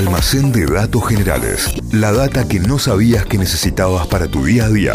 Almacén 0.00 0.50
de 0.50 0.64
datos 0.64 1.06
generales. 1.06 1.74
La 1.92 2.10
data 2.10 2.48
que 2.48 2.58
no 2.58 2.78
sabías 2.78 3.26
que 3.26 3.36
necesitabas 3.36 4.06
para 4.06 4.28
tu 4.28 4.42
día 4.46 4.64
a 4.64 4.68
día. 4.70 4.94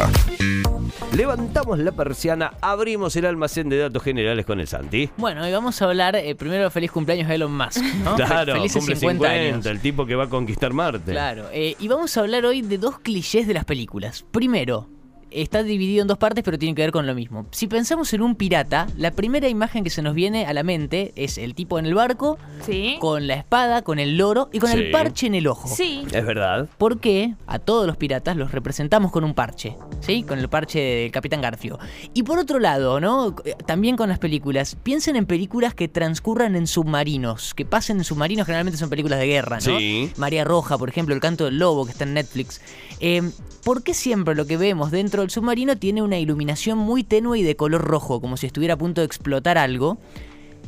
Levantamos 1.16 1.78
la 1.78 1.92
persiana, 1.92 2.54
abrimos 2.60 3.15
el 3.15 3.28
almacén 3.28 3.70
de 3.70 3.78
datos 3.78 4.02
generales 4.02 4.47
con 4.47 4.60
el 4.60 4.68
Santi. 4.68 5.12
Bueno, 5.18 5.47
y 5.47 5.52
vamos 5.52 5.79
a 5.79 5.86
hablar 5.86 6.15
eh, 6.15 6.33
primero 6.33 6.71
feliz 6.71 6.91
cumpleaños 6.91 7.29
a 7.29 7.36
Elon 7.36 7.55
Musk, 7.55 7.83
¿no? 8.04 8.15
Claro, 8.15 8.54
Felices 8.54 8.78
cumple 8.78 8.96
50, 8.96 9.28
50, 9.29 9.29
años. 9.29 9.66
el 9.68 9.80
tipo 9.80 10.07
que 10.07 10.16
va 10.16 10.23
a 10.23 10.30
conquistar 10.30 10.73
Marte. 10.73 11.12
Claro, 11.12 11.50
eh, 11.54 11.76
y 11.78 11.88
vamos 11.88 12.18
a 12.18 12.22
hablar 12.22 12.44
hoy 12.48 12.64
de 12.64 12.80
dos 12.80 12.98
clichés 12.98 13.46
de 13.46 13.54
las 13.54 13.66
películas. 13.66 14.26
Primero, 14.32 14.90
está 15.41 15.63
dividido 15.63 16.02
en 16.02 16.07
dos 16.07 16.17
partes, 16.17 16.43
pero 16.43 16.57
tiene 16.57 16.75
que 16.75 16.81
ver 16.81 16.91
con 16.91 17.05
lo 17.07 17.13
mismo. 17.15 17.45
Si 17.52 17.67
pensamos 17.67 18.13
en 18.13 18.21
un 18.21 18.35
pirata, 18.35 18.88
la 18.97 19.11
primera 19.11 19.47
imagen 19.49 19.84
que 19.84 19.89
se 19.89 20.02
nos 20.02 20.13
viene 20.15 20.45
a 20.45 20.54
la 20.54 20.63
mente 20.63 21.13
es 21.15 21.38
el 21.38 21.55
tipo 21.55 21.77
en 21.79 21.85
el 21.85 21.93
barco, 21.95 22.38
Sí. 22.65 22.97
con 22.99 23.27
la 23.27 23.35
espada, 23.35 23.81
con 23.81 23.99
el 23.99 24.17
loro 24.17 24.49
y 24.52 24.59
con 24.59 24.71
Sí. 24.71 24.77
el 24.77 24.91
parche 24.91 25.27
en 25.27 25.35
el 25.35 25.48
ojo. 25.48 25.67
Sí. 25.67 26.03
Es 26.12 26.26
verdad. 26.26 26.67
Porque 26.77 27.35
a 27.48 27.59
todos 27.59 27.85
los 27.88 27.98
piratas 27.98 28.35
los 28.38 28.52
representamos 28.52 29.12
con 29.12 29.23
un 29.23 29.34
parche, 29.34 29.76
¿sí? 30.02 30.23
Con 30.23 30.40
el 30.40 30.49
parche 30.49 30.79
del 30.79 31.12
Capitán 31.12 31.41
Garfio. 31.41 31.77
Y 32.13 32.23
por 32.23 32.40
otro 32.40 32.59
lado, 32.59 32.99
¿no? 32.99 33.35
También 33.65 33.98
con 33.98 34.09
las 34.09 34.20
películas. 34.20 34.76
Piensen 34.84 35.15
en 35.15 35.26
películas 35.26 35.73
que 35.73 35.88
transcurran 35.88 36.55
en 36.55 36.67
submarinos, 36.67 37.54
que 37.54 37.65
pasen 37.65 37.98
en 37.98 38.04
submarinos, 38.04 38.45
generalmente 38.45 38.77
son 38.77 38.90
películas 38.90 39.20
de 39.20 39.27
guerra, 39.27 39.57
¿no? 39.57 39.77
Sí. 39.79 40.12
María 40.17 40.43
Roja, 40.43 40.77
por 40.77 40.90
ejemplo, 40.90 41.13
El 41.13 41.21
canto 41.21 41.45
del 41.45 41.59
lobo, 41.59 41.85
que 41.85 41.91
está 41.91 42.04
en 42.05 42.13
Netflix. 42.13 42.62
Eh, 42.99 43.21
¿Por 43.63 43.84
qué 43.84 43.93
siempre 43.93 44.35
lo 44.35 44.45
que 44.45 44.57
vemos 44.57 44.91
dentro 44.91 45.24
del 45.25 45.31
submarino 45.31 45.75
tiene 45.75 46.02
una 46.02 46.17
iluminación 46.17 46.77
muy 46.77 47.03
tenue 47.03 47.39
y 47.39 47.43
de 47.43 47.55
color 47.55 47.81
rojo, 47.81 48.21
como 48.21 48.38
si 48.38 48.47
estuviera 48.47 48.75
a 48.75 48.77
punto 48.77 49.02
de 49.02 49.05
explotar 49.05 49.57
algo? 49.57 49.98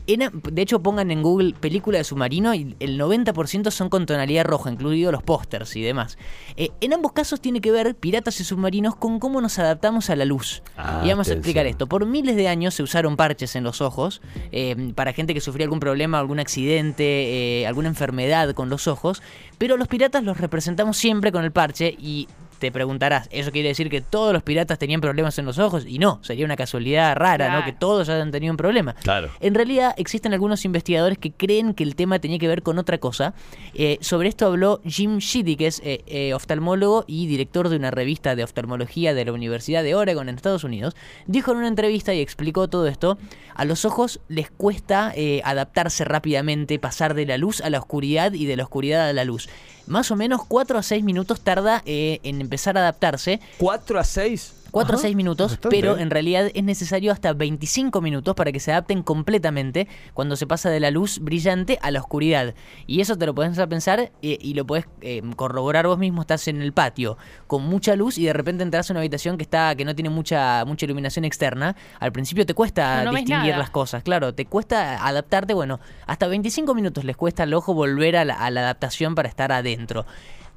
De 0.07 0.61
hecho, 0.61 0.81
pongan 0.81 1.11
en 1.11 1.21
Google 1.21 1.53
película 1.59 1.97
de 1.97 2.05
submarino 2.05 2.53
y 2.53 2.77
el 2.79 2.97
90% 2.97 3.71
son 3.71 3.89
con 3.89 4.05
tonalidad 4.05 4.45
roja, 4.45 4.71
incluidos 4.71 5.11
los 5.11 5.21
pósters 5.21 5.75
y 5.75 5.81
demás. 5.81 6.17
Eh, 6.55 6.69
en 6.79 6.93
ambos 6.93 7.11
casos 7.11 7.41
tiene 7.41 7.59
que 7.59 7.71
ver, 7.71 7.93
piratas 7.93 8.39
y 8.39 8.45
submarinos, 8.45 8.95
con 8.95 9.19
cómo 9.19 9.41
nos 9.41 9.59
adaptamos 9.59 10.09
a 10.09 10.15
la 10.15 10.23
luz. 10.23 10.63
Ah, 10.77 11.01
y 11.03 11.09
vamos 11.09 11.27
a 11.27 11.33
explicar 11.33 11.65
esto. 11.65 11.87
Por 11.87 12.05
miles 12.05 12.37
de 12.37 12.47
años 12.47 12.73
se 12.73 12.83
usaron 12.83 13.17
parches 13.17 13.57
en 13.57 13.65
los 13.65 13.81
ojos 13.81 14.21
eh, 14.53 14.93
para 14.95 15.11
gente 15.11 15.33
que 15.33 15.41
sufría 15.41 15.65
algún 15.65 15.81
problema, 15.81 16.19
algún 16.19 16.39
accidente, 16.39 17.61
eh, 17.61 17.67
alguna 17.67 17.89
enfermedad 17.89 18.53
con 18.53 18.69
los 18.69 18.87
ojos, 18.87 19.21
pero 19.57 19.75
los 19.75 19.89
piratas 19.89 20.23
los 20.23 20.37
representamos 20.37 20.95
siempre 20.95 21.33
con 21.33 21.43
el 21.43 21.51
parche 21.51 21.93
y 21.99 22.29
te 22.59 22.71
preguntarás, 22.71 23.27
¿eso 23.31 23.51
quiere 23.51 23.69
decir 23.69 23.89
que 23.89 24.01
todos 24.01 24.33
los 24.33 24.43
piratas 24.43 24.79
tenían 24.79 25.01
problemas 25.01 25.37
en 25.39 25.45
los 25.45 25.59
ojos? 25.59 25.85
Y 25.87 25.99
no, 25.99 26.19
sería 26.23 26.45
una 26.45 26.55
casualidad 26.55 27.15
rara, 27.15 27.57
¿no? 27.57 27.65
Que 27.65 27.73
todos 27.73 28.09
hayan 28.09 28.31
tenido 28.31 28.51
un 28.51 28.57
problema. 28.57 28.93
Claro. 28.93 29.29
En 29.39 29.53
realidad 29.53 29.93
existen 29.97 30.33
algunos 30.33 30.65
investigadores 30.65 31.17
que 31.17 31.31
creen 31.31 31.73
que 31.73 31.83
el 31.83 31.95
tema 31.95 32.19
tenía 32.19 32.39
que 32.39 32.47
ver 32.47 32.63
con 32.63 32.79
otra 32.79 32.97
cosa. 32.97 33.33
Eh, 33.73 33.97
sobre 34.01 34.29
esto 34.29 34.45
habló 34.47 34.81
Jim 34.85 35.17
Sheedy, 35.17 35.55
que 35.55 35.67
es 35.67 35.81
eh, 35.83 36.03
eh, 36.07 36.33
oftalmólogo 36.33 37.05
y 37.07 37.27
director 37.27 37.69
de 37.69 37.75
una 37.75 37.91
revista 37.91 38.35
de 38.35 38.43
oftalmología 38.43 39.13
de 39.13 39.25
la 39.25 39.33
Universidad 39.33 39.83
de 39.83 39.95
Oregon 39.95 40.29
en 40.29 40.35
Estados 40.35 40.63
Unidos. 40.63 40.95
Dijo 41.25 41.51
en 41.51 41.57
una 41.57 41.67
entrevista 41.67 42.13
y 42.13 42.21
explicó 42.21 42.67
todo 42.67 42.87
esto, 42.87 43.17
a 43.57 43.65
los 43.65 43.85
ojos 43.85 44.19
les 44.27 44.51
cuesta 44.51 45.11
eh, 45.15 45.41
adaptarse 45.43 46.05
rápidamente, 46.05 46.77
pasar 46.79 47.15
de 47.15 47.25
la 47.25 47.37
luz 47.37 47.61
a 47.61 47.69
la 47.69 47.79
oscuridad 47.79 48.33
y 48.33 48.45
de 48.45 48.55
la 48.55 48.63
oscuridad 48.63 49.09
a 49.09 49.13
la 49.13 49.25
luz. 49.25 49.49
Más 49.87 50.11
o 50.11 50.15
menos 50.15 50.41
4 50.45 50.77
a 50.77 50.83
6 50.83 51.03
minutos 51.03 51.39
tarda 51.41 51.81
eh, 51.85 52.19
en 52.23 52.46
empezar 52.47 52.77
a 52.77 52.81
adaptarse. 52.81 53.39
4 53.57 53.99
a 53.99 54.03
6. 54.03 54.53
4 54.69 54.93
a 54.93 54.95
Ajá, 54.95 55.01
6 55.01 55.15
minutos, 55.15 55.51
bastante. 55.53 55.75
pero 55.75 55.97
en 55.97 56.09
realidad 56.09 56.51
es 56.53 56.63
necesario 56.63 57.11
hasta 57.13 57.31
25 57.33 58.01
minutos 58.01 58.35
para 58.35 58.51
que 58.51 58.59
se 58.59 58.71
adapten 58.71 59.01
completamente 59.01 59.87
cuando 60.13 60.35
se 60.35 60.45
pasa 60.45 60.69
de 60.69 60.81
la 60.81 60.91
luz 60.91 61.19
brillante 61.19 61.79
a 61.81 61.89
la 61.89 61.99
oscuridad. 62.01 62.53
Y 62.85 62.99
eso 62.99 63.17
te 63.17 63.25
lo 63.25 63.33
puedes 63.33 63.57
a 63.59 63.67
pensar 63.67 63.99
eh, 64.01 64.11
y 64.21 64.53
lo 64.55 64.65
puedes 64.67 64.85
eh, 65.01 65.21
corroborar 65.37 65.87
vos 65.87 65.97
mismo. 65.97 66.21
Estás 66.21 66.47
en 66.49 66.61
el 66.61 66.73
patio 66.73 67.17
con 67.47 67.63
mucha 67.63 67.95
luz 67.95 68.17
y 68.17 68.25
de 68.25 68.33
repente 68.33 68.61
entras 68.61 68.89
a 68.89 68.93
una 68.93 68.99
habitación 68.99 69.37
que 69.37 69.43
está 69.43 69.73
que 69.75 69.85
no 69.85 69.95
tiene 69.95 70.09
mucha 70.09 70.63
mucha 70.65 70.85
iluminación 70.85 71.23
externa. 71.23 71.75
Al 71.99 72.11
principio 72.11 72.45
te 72.45 72.53
cuesta 72.53 72.99
No, 72.99 73.05
no 73.05 73.11
ves 73.13 73.25
distinguir 73.25 73.57
las 73.57 73.69
cosas, 73.69 74.03
claro, 74.03 74.33
te 74.35 74.45
cuesta 74.45 75.05
adaptarte. 75.07 75.53
Bueno, 75.53 75.79
hasta 76.05 76.27
25 76.27 76.75
minutos 76.75 77.05
les 77.05 77.15
cuesta 77.15 77.43
al 77.43 77.53
ojo 77.53 77.73
volver 77.73 78.17
a 78.17 78.25
la, 78.25 78.35
a 78.35 78.51
la 78.51 78.61
adaptación 78.61 79.15
para 79.15 79.29
estar 79.29 79.51
adentro. 79.51 80.05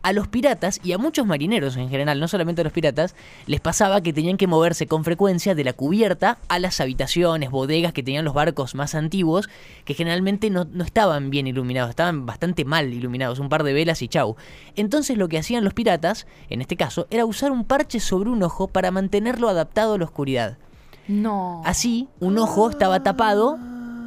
A 0.03 0.13
los 0.13 0.29
piratas 0.29 0.81
y 0.83 0.93
a 0.93 0.99
muchos 0.99 1.27
marineros 1.27 1.77
en 1.77 1.91
general, 1.91 2.21
no 2.21 2.29
solamente 2.29 2.63
a 2.63 2.65
los 2.65 2.73
piratas, 2.73 3.15
les 3.47 3.61
pasaba 3.61 4.01
que 4.01 4.15
tenían 4.15 4.39
que 4.39 4.47
moverse 4.47 4.87
con 4.87 5.05
frecuencia 5.05 5.55
de 5.55 5.63
la 5.63 5.75
cubierta 5.75 6.39
a 6.49 6.59
las 6.59 6.81
habitaciones, 6.81 7.51
bodegas 7.51 7.93
que 7.93 8.03
tenían 8.03 8.25
los 8.25 8.33
barcos 8.33 8.75
más 8.75 8.95
antiguos, 8.95 9.51
que 9.85 9.93
generalmente 9.95 10.49
no, 10.49 10.65
no 10.65 10.85
estaban 10.85 11.29
bien 11.29 11.47
iluminados, 11.47 11.91
estaban 11.91 12.25
bastante 12.25 12.65
mal 12.65 12.93
iluminados, 12.95 13.41
un 13.41 13.51
par 13.51 13.63
de 13.63 13.75
velas 13.75 14.01
y 14.01 14.09
chau. 14.09 14.37
Entonces 14.75 15.19
lo 15.19 15.29
que 15.29 15.39
hacían 15.39 15.65
los 15.65 15.75
piratas, 15.75 16.27
en 16.49 16.63
este 16.63 16.77
caso, 16.77 17.07
era 17.11 17.27
usar 17.27 17.53
un 17.53 17.65
parche 17.65 18.01
sobre 18.01 18.31
un 18.31 18.43
ojo 18.43 18.69
para 18.69 18.91
mantenerlo 18.91 19.51
adaptado 19.51 19.95
a 19.95 19.99
la 19.99 20.05
oscuridad. 20.05 20.57
No. 21.09 21.61
Así, 21.65 22.09
un 22.21 22.39
ojo 22.39 22.71
estaba 22.71 23.03
tapado 23.03 23.59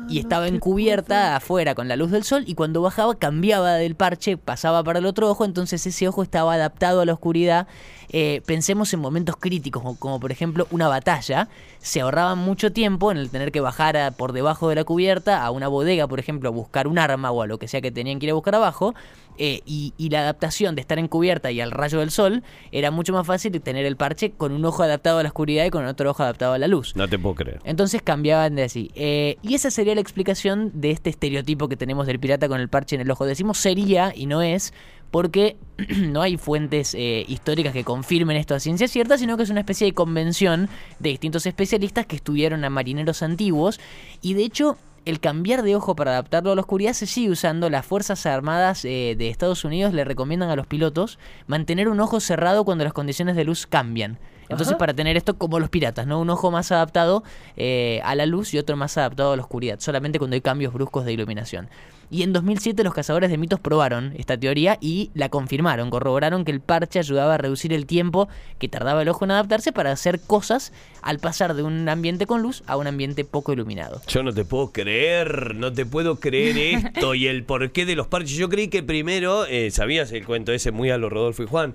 y 0.10 0.20
estaba 0.20 0.48
encubierta 0.48 1.36
afuera 1.36 1.76
con 1.76 1.88
la 1.88 1.96
luz 1.96 2.12
del 2.12 2.24
sol 2.24 2.44
y 2.46 2.56
cuando 2.56 2.82
bajaba 2.82 3.16
cambiaba 3.16 3.74
del 3.74 3.96
parche, 3.96 4.38
pasaba 4.38 4.84
para 4.84 5.00
el 5.00 5.06
otro 5.06 5.30
ojo, 5.30 5.46
entonces 5.46 5.86
ese 5.88 6.08
ojo 6.08 6.24
estaba 6.24 6.54
adaptado 6.54 7.02
a 7.02 7.06
la 7.06 7.14
oscuridad. 7.14 7.68
Eh, 8.10 8.42
pensemos 8.46 8.94
en 8.94 9.00
momentos 9.00 9.36
críticos, 9.38 9.82
como, 9.82 9.98
como 9.98 10.20
por 10.20 10.32
ejemplo 10.32 10.68
una 10.72 10.88
batalla, 10.88 11.48
se 11.80 12.02
ahorraban 12.02 12.38
mucho 12.38 12.72
tiempo 12.72 13.12
en 13.12 13.18
el 13.18 13.30
tener 13.30 13.52
que 13.52 13.60
bajar 13.62 13.98
a- 13.98 14.12
por 14.12 14.34
debajo 14.34 14.70
de 14.70 14.76
la 14.76 14.84
cubierta 14.84 15.44
a 15.44 15.50
una 15.52 15.68
bodega, 15.68 16.08
por 16.08 16.20
ejemplo, 16.20 16.50
a 16.50 16.52
buscar 16.52 16.88
un 16.88 17.00
arma 17.00 17.32
o 17.32 17.42
a 17.42 17.48
lo 17.48 17.58
que 17.58 17.68
sea 17.68 17.82
que 17.82 17.92
tenían 17.92 18.20
que 18.20 18.28
ir 18.28 18.32
a 18.32 18.36
buscar 18.36 18.56
abajo, 18.56 18.94
eh, 19.38 19.62
y, 19.66 19.94
y 19.98 20.10
la 20.10 20.22
adaptación 20.22 20.76
de 20.76 20.82
estar 20.82 21.00
encubierta 21.00 21.52
y 21.52 21.62
al 21.62 21.72
rayo 21.72 22.00
del 22.00 22.12
sol 22.12 22.44
era 22.72 22.92
mucho 22.92 23.14
más 23.14 23.26
fácil 23.26 23.60
tener 23.62 23.86
el 23.86 23.98
parche 23.98 24.32
con 24.32 24.52
un 24.52 24.64
ojo 24.66 24.84
adaptado 24.84 25.20
a 25.20 25.24
la 25.24 25.30
oscuridad 25.30 25.66
y 25.66 25.70
con 25.70 25.86
otro 25.86 26.10
ojo 26.10 26.24
adaptado 26.24 26.54
a 26.54 26.58
la 26.58 26.68
luz. 26.68 26.96
No 26.96 27.08
te 27.08 27.20
puedo 27.20 27.36
creer. 27.36 27.60
Entonces 27.64 28.02
cambiaban 28.02 28.56
de 28.56 28.64
así. 28.64 28.92
Eh, 28.96 29.38
y 29.42 29.56
esa 29.56 29.72
sería 29.72 29.96
la 29.96 30.02
explicación 30.02 30.72
de 30.74 30.92
este 30.92 31.10
estereotipo 31.10 31.68
que 31.68 31.78
tenemos 31.78 32.08
del 32.08 32.20
pirata 32.20 32.48
con 32.48 32.60
el 32.60 32.70
parche 32.70 32.96
en 32.96 33.02
el 33.02 33.12
ojo. 33.12 33.26
Decimos 33.26 33.58
sería 33.58 34.14
y 34.16 34.26
no 34.26 34.42
es 34.42 34.74
porque 35.12 35.58
no 36.00 36.22
hay 36.22 36.38
fuentes 36.38 36.96
eh, 36.96 37.24
históricas 37.28 37.74
que 37.74 37.84
confirmen 37.84 38.36
esto 38.38 38.56
a 38.56 38.60
ciencia 38.60 38.88
cierta, 38.88 39.18
sino 39.18 39.38
que 39.38 39.44
es 39.44 39.50
una 39.50 39.60
especie 39.60 39.86
de 39.86 39.94
convención 39.94 40.70
de 41.00 41.10
distintos 41.10 41.46
especialistas 41.46 42.06
que 42.06 42.16
estudiaron 42.16 42.66
a 42.66 42.70
marineros 42.70 43.22
antiguos 43.22 43.80
y 44.22 44.34
de 44.34 44.44
hecho 44.44 44.78
el 45.06 45.20
cambiar 45.20 45.64
de 45.64 45.76
ojo 45.76 45.96
para 45.96 46.12
adaptarlo 46.12 46.52
a 46.52 46.56
la 46.56 46.62
oscuridad 46.62 46.94
se 46.94 47.06
sigue 47.06 47.32
usando. 47.32 47.70
Las 47.70 47.86
Fuerzas 47.86 48.26
Armadas 48.26 48.86
eh, 48.86 49.16
de 49.18 49.30
Estados 49.30 49.66
Unidos 49.66 49.94
le 49.94 50.04
recomiendan 50.04 50.50
a 50.50 50.56
los 50.56 50.68
pilotos 50.68 51.20
mantener 51.48 51.90
un 51.90 52.00
ojo 52.00 52.20
cerrado 52.20 52.66
cuando 52.66 52.84
las 52.84 52.94
condiciones 52.94 53.36
de 53.36 53.44
luz 53.44 53.68
cambian. 53.68 54.18
Entonces, 54.54 54.74
Ajá. 54.74 54.78
para 54.80 54.94
tener 54.94 55.18
esto 55.18 55.38
como 55.38 55.60
los 55.60 55.70
piratas, 55.70 56.08
¿no? 56.08 56.20
Un 56.20 56.30
ojo 56.30 56.52
más 56.52 56.72
adaptado 56.72 57.24
eh, 57.58 58.02
a 58.04 58.16
la 58.16 58.26
luz 58.26 58.54
y 58.54 58.58
otro 58.58 58.76
más 58.78 58.98
adaptado 58.98 59.34
a 59.34 59.36
la 59.36 59.42
oscuridad, 59.44 59.80
solamente 59.80 60.20
cuando 60.20 60.36
hay 60.36 60.42
cambios 60.42 60.74
bruscos 60.74 61.06
de 61.06 61.14
iluminación. 61.14 61.70
Y 62.10 62.22
en 62.22 62.32
2007 62.32 62.84
los 62.84 62.94
cazadores 62.94 63.32
de 63.32 63.38
mitos 63.40 63.60
probaron 63.60 64.14
esta 64.18 64.38
teoría 64.38 64.78
y 64.80 65.10
la 65.16 65.30
confirmaron, 65.30 65.90
corroboraron 65.90 66.46
que 66.46 66.52
el 66.52 66.60
parche 66.62 67.00
ayudaba 67.00 67.34
a 67.34 67.38
reducir 67.40 67.74
el 67.74 67.88
tiempo 67.88 68.30
que 68.60 68.70
tardaba 68.70 69.02
el 69.02 69.10
ojo 69.10 69.26
en 69.26 69.32
adaptarse 69.32 69.72
para 69.72 69.92
hacer 69.92 70.20
cosas 70.20 70.74
al 71.02 71.18
pasar 71.18 71.56
de 71.56 71.64
un 71.64 71.90
ambiente 71.90 72.28
con 72.28 72.44
luz 72.44 72.62
a 72.68 72.78
un 72.78 72.86
ambiente 72.86 73.26
poco 73.26 73.52
iluminado. 73.52 74.00
Yo 74.08 74.22
no 74.22 74.32
te 74.32 74.46
puedo 74.46 74.72
creer, 74.72 75.56
no 75.56 75.74
te 75.74 75.88
puedo 75.88 76.20
creer 76.20 76.58
esto 76.86 77.16
y 77.16 77.26
el 77.26 77.46
porqué 77.46 77.86
de 77.86 77.96
los 77.96 78.06
parches. 78.06 78.38
Yo 78.38 78.48
creí 78.48 78.68
que 78.68 78.84
primero, 78.84 79.46
eh, 79.48 79.72
¿sabías 79.72 80.12
el 80.12 80.24
cuento 80.24 80.52
ese 80.52 80.72
muy 80.72 80.92
a 80.92 80.98
lo 80.98 81.10
Rodolfo 81.10 81.42
y 81.42 81.48
Juan? 81.48 81.74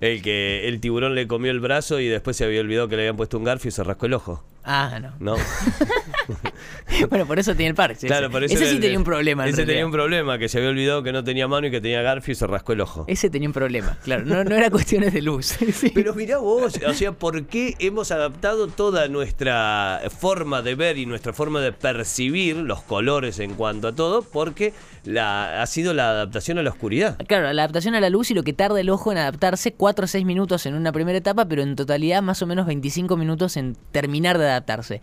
El 0.00 0.22
que 0.22 0.68
el 0.68 0.80
tiburón 0.80 1.14
le 1.14 1.26
comió 1.26 1.50
el 1.50 1.60
brazo 1.60 2.00
y 2.00 2.08
después 2.08 2.36
se 2.36 2.44
había 2.44 2.60
olvidado 2.60 2.88
que 2.88 2.96
le 2.96 3.02
habían 3.02 3.16
puesto 3.16 3.38
un 3.38 3.44
garfio 3.44 3.68
y 3.68 3.72
se 3.72 3.84
rascó 3.84 4.06
el 4.06 4.14
ojo. 4.14 4.44
Ah, 4.64 4.98
no. 5.00 5.12
¿No? 5.20 5.36
bueno, 7.10 7.26
por 7.26 7.38
eso 7.38 7.54
tiene 7.54 7.70
el 7.70 7.74
parche. 7.74 8.06
Claro, 8.06 8.26
ese. 8.26 8.32
por 8.32 8.44
eso 8.44 8.54
Ese 8.54 8.62
era 8.64 8.70
sí 8.70 8.76
el- 8.76 8.82
tenía 8.82 8.98
un 8.98 9.04
problema. 9.04 9.46
Ese 9.46 9.64
tenía 9.66 9.84
un 9.86 9.92
problema, 9.92 10.38
que 10.38 10.48
se 10.48 10.58
había 10.58 10.70
olvidado 10.70 11.02
que 11.02 11.12
no 11.12 11.24
tenía 11.24 11.48
mano 11.48 11.66
y 11.66 11.70
que 11.70 11.80
tenía 11.80 12.02
garfio 12.02 12.32
y 12.32 12.34
se 12.34 12.46
rascó 12.46 12.72
el 12.72 12.80
ojo. 12.80 13.04
Ese 13.08 13.30
tenía 13.30 13.48
un 13.48 13.52
problema, 13.52 13.98
claro. 14.02 14.24
No, 14.24 14.44
no 14.44 14.54
era 14.54 14.70
cuestiones 14.70 15.12
de 15.12 15.22
luz. 15.22 15.56
Sí. 15.76 15.90
Pero 15.94 16.14
mirá 16.14 16.38
vos, 16.38 16.74
o 16.86 16.94
sea, 16.94 17.12
¿por 17.12 17.44
qué 17.46 17.74
hemos 17.80 18.10
adaptado 18.10 18.66
toda 18.68 19.08
nuestra 19.08 20.00
forma 20.18 20.62
de 20.62 20.74
ver 20.74 20.96
y 20.96 21.04
nuestra 21.04 21.32
forma 21.34 21.60
de 21.60 21.72
percibir 21.72 22.56
los 22.56 22.80
colores 22.82 23.40
en 23.40 23.54
cuanto 23.54 23.88
a 23.88 23.94
todo? 23.94 24.22
Porque 24.22 24.72
la, 25.04 25.60
ha 25.60 25.66
sido 25.66 25.92
la 25.92 26.10
adaptación 26.10 26.58
a 26.58 26.62
la 26.62 26.70
oscuridad. 26.70 27.18
Claro, 27.26 27.52
la 27.52 27.62
adaptación 27.62 27.94
a 27.94 28.00
la 28.00 28.08
luz 28.10 28.30
y 28.30 28.34
lo 28.34 28.42
que 28.42 28.52
tarda 28.52 28.80
el 28.80 28.88
ojo 28.90 29.12
en 29.12 29.18
adaptarse, 29.18 29.72
4 29.74 30.04
o 30.04 30.08
6 30.08 30.24
minutos 30.24 30.64
en 30.66 30.74
una 30.74 30.92
primera 30.92 31.18
etapa, 31.18 31.44
pero 31.46 31.62
en 31.62 31.76
totalidad 31.76 32.22
más 32.22 32.40
o 32.42 32.46
menos 32.46 32.66
25 32.66 33.16
minutos 33.16 33.56
en 33.56 33.76
terminar 33.92 34.38
de 34.38 34.44
adaptarse. 34.46 35.02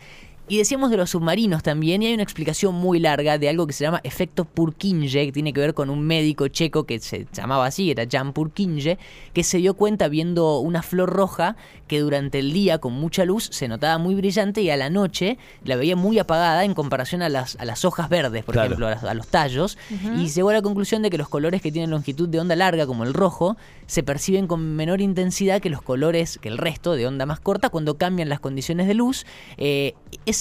Y 0.49 0.57
decíamos 0.57 0.91
de 0.91 0.97
los 0.97 1.11
submarinos 1.11 1.63
también, 1.63 2.03
y 2.03 2.07
hay 2.07 2.13
una 2.15 2.23
explicación 2.23 2.75
muy 2.75 2.99
larga 2.99 3.37
de 3.37 3.47
algo 3.47 3.65
que 3.65 3.71
se 3.71 3.85
llama 3.85 4.01
efecto 4.03 4.43
Purkinje, 4.43 5.25
que 5.27 5.31
tiene 5.31 5.53
que 5.53 5.61
ver 5.61 5.73
con 5.73 5.89
un 5.89 6.01
médico 6.01 6.49
checo 6.49 6.83
que 6.83 6.99
se 6.99 7.25
llamaba 7.31 7.65
así, 7.65 7.89
era 7.89 8.03
Jan 8.11 8.33
Purkinje, 8.33 8.97
que 9.33 9.43
se 9.45 9.59
dio 9.59 9.73
cuenta 9.73 10.09
viendo 10.09 10.59
una 10.59 10.83
flor 10.83 11.09
roja 11.09 11.55
que 11.87 12.01
durante 12.01 12.39
el 12.39 12.51
día 12.51 12.79
con 12.79 12.91
mucha 12.93 13.23
luz 13.23 13.47
se 13.53 13.67
notaba 13.69 13.97
muy 13.97 14.15
brillante 14.15 14.61
y 14.61 14.69
a 14.69 14.75
la 14.75 14.89
noche 14.89 15.37
la 15.63 15.75
veía 15.77 15.95
muy 15.95 16.19
apagada 16.19 16.65
en 16.65 16.73
comparación 16.73 17.21
a 17.21 17.29
las, 17.29 17.55
a 17.55 17.63
las 17.65 17.85
hojas 17.85 18.09
verdes, 18.09 18.43
por 18.43 18.53
Claro. 18.53 18.67
ejemplo, 18.67 18.87
a, 18.87 18.91
las- 18.91 19.03
a 19.05 19.13
los 19.13 19.27
tallos, 19.29 19.77
y 20.17 20.27
llegó 20.27 20.49
a 20.49 20.53
la 20.53 20.61
conclusión 20.61 21.01
de 21.03 21.09
que 21.09 21.17
los 21.17 21.29
colores 21.29 21.61
que 21.61 21.71
tienen 21.71 21.89
longitud 21.89 22.27
de 22.27 22.41
onda 22.41 22.55
larga, 22.57 22.85
como 22.85 23.05
el 23.05 23.13
rojo, 23.13 23.55
se 23.87 24.03
perciben 24.03 24.47
con 24.47 24.75
menor 24.75 24.99
intensidad 24.99 25.61
que 25.61 25.69
los 25.69 25.81
colores, 25.81 26.37
que 26.37 26.49
el 26.49 26.57
resto 26.57 26.93
de 26.95 27.07
onda 27.07 27.25
más 27.25 27.39
corta, 27.39 27.69
cuando 27.69 27.97
cambian 27.97 28.27
las 28.27 28.41
condiciones 28.41 28.87
de 28.87 28.93
luz. 28.93 29.25
Eh, 29.57 29.93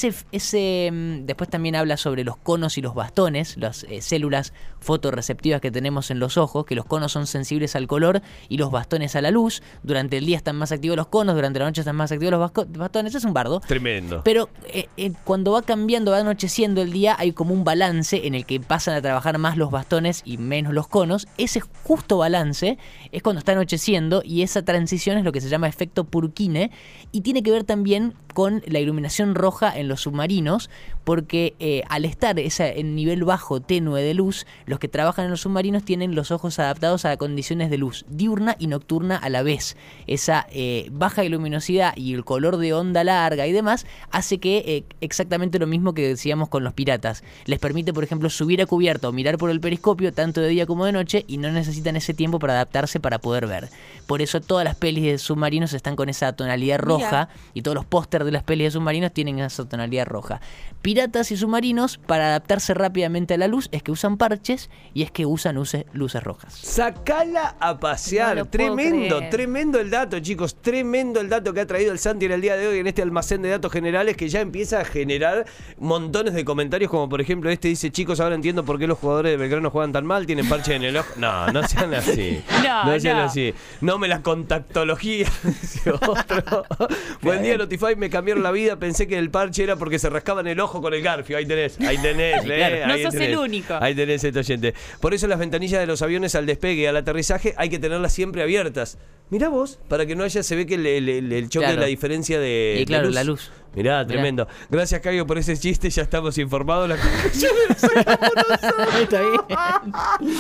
ese, 0.05 0.25
ese, 0.33 0.91
mm, 0.93 1.27
después 1.27 1.49
también 1.49 1.77
habla 1.77 1.97
sobre 1.97 2.25
los 2.25 2.37
conos 2.37 2.79
y 2.79 2.83
los 2.83 2.95
bastones, 2.95 3.57
las 3.57 3.85
eh, 3.85 4.01
células 4.01 4.53
fotorreceptivas 4.81 5.61
que 5.61 5.71
tenemos 5.71 6.11
en 6.11 6.19
los 6.19 6.37
ojos, 6.37 6.67
que 6.67 6.75
los 6.75 6.85
conos 6.85 7.13
son 7.13 7.27
sensibles 7.27 7.77
al 7.77 7.87
color 7.87 8.23
y 8.49 8.59
los 8.59 8.71
bastones 8.71 9.17
a 9.17 9.21
la 9.21 9.31
luz. 9.31 9.63
Durante 9.83 10.19
el 10.19 10.27
día 10.27 10.37
están 10.37 10.57
más 10.57 10.73
activos 10.73 10.97
los 10.97 11.07
conos, 11.07 11.35
durante 11.35 11.59
la 11.59 11.67
noche 11.67 11.81
están 11.81 11.97
más 11.97 12.11
activos 12.11 12.33
los 12.33 12.69
bastones. 12.79 13.15
Es 13.15 13.25
un 13.25 13.33
bardo. 13.33 13.61
Tremendo. 13.61 14.23
Pero 14.25 14.49
eh, 14.67 14.89
eh, 14.97 15.13
cuando 15.25 15.53
va 15.53 15.63
cambiando, 15.63 16.11
va 16.11 16.19
anocheciendo 16.19 16.83
el 16.83 16.93
día, 16.93 17.17
hay 17.19 17.33
como 17.33 17.55
un 17.55 17.65
balance 17.65 18.27
en 18.27 18.35
el 18.35 18.47
que 18.47 18.61
pasan 18.61 18.95
a 18.95 19.03
trabajar 19.03 19.39
más 19.39 19.57
los 19.57 19.71
bastones 19.71 20.23
y 20.25 20.39
menos 20.39 20.73
los 20.73 20.89
conos. 20.89 21.29
Ese 21.39 21.61
justo 21.85 22.19
balance 22.19 22.79
es 23.13 23.23
cuando 23.23 23.39
está 23.39 23.53
anocheciendo 23.53 24.23
y 24.25 24.43
esa 24.43 24.63
transición 24.63 25.19
es 25.19 25.25
lo 25.25 25.33
que 25.33 25.41
se 25.41 25.49
llama 25.49 25.69
efecto 25.69 26.05
Purkine 26.05 26.71
y 27.13 27.21
tiene 27.21 27.43
que 27.43 27.51
ver 27.51 27.65
también 27.65 28.15
con 28.33 28.63
la 28.67 28.81
iluminación 28.81 29.35
roja 29.35 29.77
en 29.77 29.89
los 29.89 30.03
submarinos 30.03 30.71
porque 31.05 31.55
eh, 31.59 31.83
al 31.89 32.05
estar 32.05 32.39
esa, 32.39 32.69
en 32.69 32.95
nivel 32.95 33.25
bajo 33.25 33.61
tenue 33.61 34.03
de 34.03 34.15
luz, 34.15 34.47
los 34.67 34.79
que 34.79 34.89
trabajan 34.89 35.25
en 35.25 35.31
los 35.33 35.41
submarinos 35.41 35.85
tienen 35.85 36.15
los 36.15 36.31
ojos 36.31 36.59
adaptados 36.59 37.05
a 37.05 37.17
condiciones 37.17 37.71
de 37.71 37.79
luz 37.79 38.05
diurna 38.09 38.57
y 38.59 38.67
nocturna 38.67 39.17
a 39.17 39.29
la 39.29 39.43
vez. 39.43 39.77
Esa 40.07 40.47
eh, 40.51 40.89
baja 40.93 41.23
luminosidad 41.25 41.97
y 41.97 42.15
el 42.15 42.25
color 42.25 42.57
de 42.57 42.73
onda 42.73 43.05
larga 43.05 43.47
y 43.47 43.53
demás 43.53 43.87
hace 44.11 44.39
que 44.39 44.59
eh, 44.67 44.85
exactamente 45.01 45.59
lo 45.59 45.67
mismo 45.67 45.95
que 45.95 46.07
decíamos 46.07 46.49
con 46.49 46.65
los 46.65 46.75
piratas. 46.75 47.25
Les 47.47 47.59
permite, 47.59 47.93
por 47.93 48.05
ejemplo, 48.05 48.31
subir 48.31 48.63
a 48.63 48.67
cubierta 48.67 49.09
o 49.09 49.13
mirar 49.13 49.39
por 49.39 49.51
el 49.51 49.61
periscopio 49.61 50.13
tanto 50.13 50.41
de 50.41 50.49
día 50.49 50.67
como 50.67 50.85
de 50.85 50.93
noche 50.93 51.25
y 51.27 51.39
no 51.39 51.51
necesitan 51.51 51.97
ese 51.97 52.15
tiempo 52.15 52.39
para 52.39 52.55
adaptarse 52.55 53.01
para 53.01 53.19
poder 53.19 53.47
ver. 53.47 53.69
Por 54.07 54.23
eso 54.23 54.41
todas 54.41 54.65
las 54.65 54.77
pelis 54.77 55.05
de 55.05 55.19
submarinos 55.19 55.73
están 55.73 55.97
con 55.97 56.09
esa 56.09 56.33
tonalidad 56.35 56.79
roja 56.79 57.29
y 57.55 57.63
todos 57.63 57.75
los 57.75 57.85
pósters 57.85 58.22
de 58.25 58.33
las 58.33 58.43
pelis 58.43 58.67
de 58.67 58.71
submarinos 58.73 59.13
tienen 59.13 59.39
esa 59.39 59.69
tonalidad 59.69 60.07
roja. 60.07 60.41
Piratas 60.83 61.31
y 61.31 61.37
submarinos, 61.37 61.99
para 61.99 62.27
adaptarse 62.27 62.75
rápidamente 62.75 63.35
a 63.35 63.39
la 63.39 63.49
luz, 63.49 63.69
es 63.73 63.83
que 63.83 63.93
usan 63.93 64.17
parches 64.17 64.71
y 64.95 65.03
es 65.03 65.11
que 65.11 65.27
usan 65.27 65.55
luces, 65.55 65.85
luces 65.93 66.23
rojas. 66.23 66.55
Sacala 66.55 67.57
a 67.61 67.79
pasear. 67.79 68.37
No 68.37 68.47
tremendo, 68.47 69.19
creer. 69.19 69.31
tremendo 69.31 69.79
el 69.81 69.91
dato, 69.91 70.19
chicos. 70.21 70.57
Tremendo 70.61 71.21
el 71.21 71.29
dato 71.29 71.53
que 71.53 71.61
ha 71.61 71.67
traído 71.67 71.93
el 71.93 71.99
Santi 71.99 72.27
en 72.27 72.33
el 72.33 72.41
día 72.41 72.57
de 72.57 72.67
hoy 72.67 72.79
en 72.79 72.87
este 72.87 73.03
almacén 73.03 73.43
de 73.43 73.51
datos 73.51 73.71
generales 73.73 74.17
que 74.17 74.29
ya 74.29 74.41
empieza 74.41 74.81
a 74.81 74.85
generar 74.85 75.47
montones 75.79 76.35
de 76.35 76.45
comentarios, 76.45 76.91
como 76.91 77.09
por 77.09 77.21
ejemplo 77.21 77.51
este 77.51 77.69
dice, 77.69 77.91
chicos, 77.91 78.21
ahora 78.21 78.35
entiendo 78.35 78.65
por 78.65 78.79
qué 78.79 78.87
los 78.87 78.99
jugadores 78.99 79.33
de 79.33 79.37
Belgrano 79.37 79.71
juegan 79.71 79.93
tan 79.93 80.05
mal, 80.07 80.27
tienen 80.27 80.49
parche 80.49 80.75
en 80.75 80.83
el 80.85 80.97
ojo. 80.97 81.09
No, 81.17 81.47
no 81.53 81.67
sean 81.69 81.95
así. 81.95 82.43
No, 82.63 82.99
sean 82.99 83.19
no. 83.19 83.25
así. 83.25 83.55
No 83.81 83.99
me 83.99 84.09
la 84.09 84.23
contactología. 84.23 85.29
dice 85.43 85.91
otro. 85.91 86.65
Buen 87.23 87.43
día, 87.43 87.57
Notify, 87.57 87.97
me 87.97 88.11
cambiaron 88.13 88.45
la 88.45 88.53
vida. 88.53 88.79
Pensé 88.79 89.09
que 89.09 89.19
el 89.19 89.31
parche 89.31 89.65
era 89.65 89.75
porque 89.75 89.99
se 89.99 90.09
rascaban 90.09 90.47
el 90.47 90.61
ojo 90.61 90.81
con 90.81 90.95
el 90.95 91.03
garfio. 91.03 91.37
Ahí 91.37 91.47
tenés, 91.47 91.81
ahí 91.81 91.99
tenés. 91.99 92.41
Claro. 92.45 92.77
eh, 92.77 92.83
No 92.87 92.93
ahí 92.93 93.03
sos 93.03 93.15
el 93.15 93.37
único. 93.37 93.75
Ahí 93.81 93.95
tenés 93.97 94.23
este 94.23 94.39
oyente. 94.39 94.75
Por 95.01 95.15
eso 95.15 95.27
las 95.27 95.39
ventanillas 95.41 95.81
de 95.81 95.87
los 95.89 96.01
aviones 96.03 96.37
al 96.37 96.47
despegue 96.47 96.83
y 96.83 96.87
al 96.87 96.97
aterrizaje 96.97 97.55
hay 97.57 97.69
que 97.71 97.81
tenerlas 97.81 98.13
siempre 98.13 98.43
abiertas. 98.43 98.99
Mirá 99.31 99.49
vos, 99.49 99.79
para 99.89 100.05
que 100.07 100.15
no 100.15 100.25
haya, 100.25 100.43
se 100.43 100.55
ve 100.55 100.67
que 100.67 100.75
el, 100.75 100.87
el- 100.87 101.09
el- 101.09 101.33
el 101.33 101.49
choque 101.49 101.65
Claro. 101.65 101.81
de 101.81 101.81
la 101.81 101.87
diferencia 101.89 102.39
de, 102.39 102.75
Y 102.77 102.81
de 102.81 102.85
claro, 102.87 103.09
la 103.11 103.25
luz. 103.25 103.51
Mirá, 103.75 103.99
Mirá. 103.99 104.07
tremendo. 104.07 104.49
Gracias, 104.71 105.01
Caio, 105.01 105.27
por 105.27 105.39
ese 105.39 105.57
chiste. 105.57 105.91
Ya 105.91 106.03
estamos 106.03 106.37
informados. 106.39 106.89
La 106.89 106.97
Está 109.03 109.21
bien. 109.21 109.41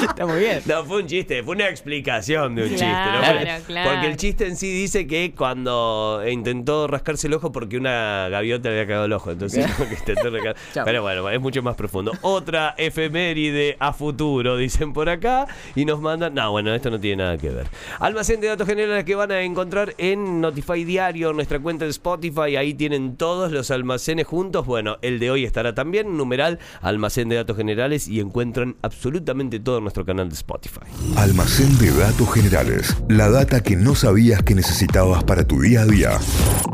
Está 0.08 0.26
muy 0.26 0.38
bien. 0.40 0.62
No, 0.66 0.84
fue 0.84 1.02
un 1.02 1.06
chiste, 1.06 1.42
fue 1.42 1.54
una 1.56 1.68
explicación 1.68 2.54
de 2.54 2.62
un 2.64 2.68
chiste. 2.70 2.86
¿no? 2.86 2.92
Claro, 2.92 3.38
Porque- 3.38 3.62
claro. 3.66 3.90
Porque 3.90 4.06
el 4.08 4.16
chiste 4.16 4.46
en 4.46 4.56
sí 4.56 4.70
dice 4.72 5.06
que 5.06 5.32
cuando 5.36 6.22
intentó 6.28 6.86
rascarse 6.86 7.26
el 7.26 7.34
ojo 7.34 7.52
porque 7.52 7.76
una 7.76 8.28
gaviota 8.28 8.68
le 8.68 8.76
había 8.76 8.86
cagado 8.86 9.06
el 9.06 9.12
ojo. 9.12 9.30
Entonces, 9.30 9.66
intentó. 9.98 10.30
Pero 10.84 11.02
bueno, 11.02 11.28
es 11.30 11.40
mucho 11.40 11.62
más 11.62 11.74
profundo. 11.76 12.12
Otra 12.22 12.74
efeméride 12.78 13.76
a 13.80 13.92
futuro, 13.92 14.56
dicen 14.56 14.92
por 14.92 15.08
acá. 15.08 15.46
Y 15.74 15.84
nos 15.84 16.00
mandan. 16.00 16.34
No, 16.34 16.50
bueno, 16.52 16.74
esto 16.74 16.90
no 16.90 17.00
tiene 17.00 17.22
nada 17.22 17.38
que 17.38 17.50
ver. 17.50 17.66
Almacén 17.98 18.40
de 18.40 18.48
datos 18.48 18.66
generales 18.66 19.04
que 19.04 19.14
van 19.14 19.32
a 19.32 19.40
encontrar 19.42 19.94
en 19.98 20.40
Notify 20.40 20.84
Diario, 20.84 21.32
nuestra 21.32 21.58
cuenta 21.60 21.84
de 21.84 21.90
Spotify. 21.90 22.56
Ahí 22.56 22.74
tienen 22.74 23.16
todos 23.22 23.52
los 23.52 23.70
almacenes 23.70 24.26
juntos. 24.26 24.66
Bueno, 24.66 24.96
el 25.00 25.20
de 25.20 25.30
hoy 25.30 25.44
estará 25.44 25.76
también. 25.76 26.16
Numeral, 26.16 26.58
almacén 26.80 27.28
de 27.28 27.36
datos 27.36 27.56
generales. 27.56 28.08
Y 28.08 28.18
encuentran 28.18 28.74
absolutamente 28.82 29.60
todo 29.60 29.80
nuestro 29.80 30.04
canal 30.04 30.28
de 30.28 30.34
Spotify. 30.34 30.80
Almacén 31.14 31.78
de 31.78 31.92
datos 31.92 32.34
generales. 32.34 32.96
La 33.08 33.30
data 33.30 33.62
que 33.62 33.76
no 33.76 33.94
sabías 33.94 34.42
que 34.42 34.56
necesitabas 34.56 35.22
para 35.22 35.46
tu 35.46 35.60
día 35.60 35.82
a 35.82 35.86
día. 35.86 36.18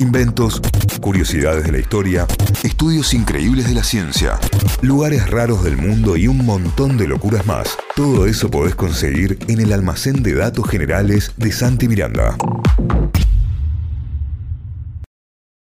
Inventos, 0.00 0.62
curiosidades 1.02 1.64
de 1.64 1.72
la 1.72 1.80
historia, 1.80 2.26
estudios 2.62 3.12
increíbles 3.12 3.68
de 3.68 3.74
la 3.74 3.84
ciencia, 3.84 4.40
lugares 4.80 5.28
raros 5.28 5.62
del 5.62 5.76
mundo 5.76 6.16
y 6.16 6.28
un 6.28 6.46
montón 6.46 6.96
de 6.96 7.08
locuras 7.08 7.44
más. 7.44 7.76
Todo 7.94 8.26
eso 8.26 8.50
podés 8.50 8.74
conseguir 8.74 9.38
en 9.48 9.60
el 9.60 9.70
almacén 9.70 10.22
de 10.22 10.32
datos 10.32 10.66
generales 10.66 11.30
de 11.36 11.52
Santi 11.52 11.88
Miranda. 11.88 12.38